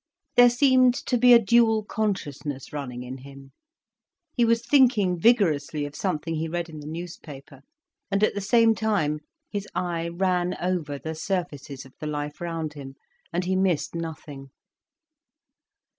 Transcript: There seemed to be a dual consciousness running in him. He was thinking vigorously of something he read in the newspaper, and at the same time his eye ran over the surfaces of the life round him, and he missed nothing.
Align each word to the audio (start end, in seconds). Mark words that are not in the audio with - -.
There 0.35 0.49
seemed 0.49 0.95
to 0.95 1.15
be 1.15 1.31
a 1.31 1.37
dual 1.37 1.83
consciousness 1.83 2.73
running 2.73 3.03
in 3.03 3.19
him. 3.19 3.51
He 4.35 4.43
was 4.43 4.65
thinking 4.65 5.15
vigorously 5.19 5.85
of 5.85 5.95
something 5.95 6.33
he 6.33 6.47
read 6.47 6.69
in 6.69 6.79
the 6.79 6.87
newspaper, 6.87 7.61
and 8.09 8.23
at 8.23 8.33
the 8.33 8.41
same 8.41 8.73
time 8.73 9.19
his 9.51 9.67
eye 9.75 10.07
ran 10.09 10.57
over 10.59 10.97
the 10.97 11.13
surfaces 11.13 11.85
of 11.85 11.93
the 11.99 12.07
life 12.07 12.41
round 12.41 12.73
him, 12.73 12.95
and 13.31 13.45
he 13.45 13.55
missed 13.55 13.93
nothing. 13.93 14.47